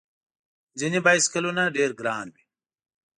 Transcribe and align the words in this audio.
ځینې 0.79 0.99
بایسکلونه 1.05 1.63
ډېر 1.77 1.89
ګران 1.99 2.27
وي. 2.33 2.43